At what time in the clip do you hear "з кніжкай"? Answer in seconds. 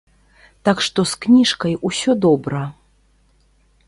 1.11-1.75